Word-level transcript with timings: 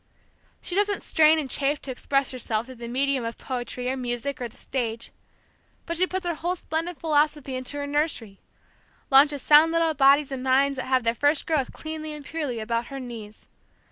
She 0.63 0.73
doesn't 0.73 1.03
strain 1.03 1.37
and 1.37 1.47
chafe 1.47 1.79
to 1.83 1.91
express 1.91 2.31
herself 2.31 2.65
through 2.65 2.73
the 2.81 2.87
medium 2.87 3.23
of 3.23 3.37
poetry 3.37 3.87
or 3.87 3.95
music 3.95 4.41
or 4.41 4.47
the 4.47 4.57
stage, 4.57 5.11
but 5.85 5.95
she 5.95 6.07
puts 6.07 6.25
her 6.25 6.33
whole 6.33 6.55
splendid 6.55 6.97
philosophy 6.97 7.55
into 7.55 7.77
her 7.77 7.85
nursery 7.85 8.39
launches 9.11 9.43
sound 9.43 9.71
little 9.71 9.93
bodies 9.93 10.31
and 10.31 10.41
minds 10.41 10.77
that 10.77 10.85
have 10.87 11.03
their 11.03 11.13
first 11.13 11.45
growth 11.45 11.71
cleanly 11.71 12.13
and 12.13 12.25
purely 12.25 12.59
about 12.59 12.87
her 12.87 12.99
knees. 12.99 13.47